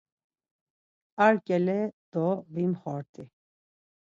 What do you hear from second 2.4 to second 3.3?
vimxort̆i.